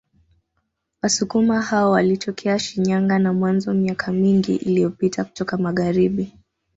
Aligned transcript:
Wasukuma 1.03 1.61
hao 1.61 1.91
walitokea 1.91 2.59
Shinyanga 2.59 3.19
na 3.19 3.33
Mwanza 3.33 3.73
miaka 3.73 4.11
mingi 4.11 4.55
iliyopita 4.55 5.23
kutoka 5.23 5.57
Magharibi 5.57 6.37